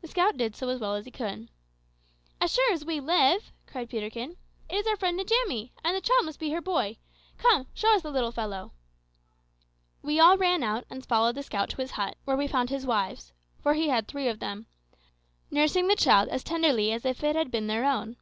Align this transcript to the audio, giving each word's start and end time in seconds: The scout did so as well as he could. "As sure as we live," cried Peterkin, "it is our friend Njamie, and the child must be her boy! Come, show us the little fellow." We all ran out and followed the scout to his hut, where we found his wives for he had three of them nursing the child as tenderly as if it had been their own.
The 0.00 0.08
scout 0.08 0.36
did 0.36 0.56
so 0.56 0.68
as 0.68 0.80
well 0.80 0.96
as 0.96 1.04
he 1.04 1.12
could. 1.12 1.48
"As 2.40 2.52
sure 2.52 2.72
as 2.72 2.84
we 2.84 2.98
live," 2.98 3.52
cried 3.68 3.88
Peterkin, 3.88 4.36
"it 4.68 4.74
is 4.74 4.86
our 4.88 4.96
friend 4.96 5.16
Njamie, 5.16 5.70
and 5.84 5.94
the 5.94 6.00
child 6.00 6.24
must 6.26 6.40
be 6.40 6.50
her 6.50 6.60
boy! 6.60 6.96
Come, 7.38 7.68
show 7.72 7.94
us 7.94 8.02
the 8.02 8.10
little 8.10 8.32
fellow." 8.32 8.72
We 10.02 10.18
all 10.18 10.36
ran 10.36 10.64
out 10.64 10.86
and 10.90 11.06
followed 11.06 11.36
the 11.36 11.44
scout 11.44 11.70
to 11.70 11.76
his 11.76 11.92
hut, 11.92 12.16
where 12.24 12.36
we 12.36 12.48
found 12.48 12.70
his 12.70 12.84
wives 12.84 13.32
for 13.60 13.74
he 13.74 13.90
had 13.90 14.08
three 14.08 14.26
of 14.26 14.40
them 14.40 14.66
nursing 15.52 15.86
the 15.86 15.94
child 15.94 16.30
as 16.30 16.42
tenderly 16.42 16.90
as 16.90 17.04
if 17.04 17.22
it 17.22 17.36
had 17.36 17.52
been 17.52 17.68
their 17.68 17.84
own. 17.84 18.16